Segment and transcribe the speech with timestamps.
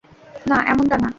[0.49, 1.09] না, এমনটা না।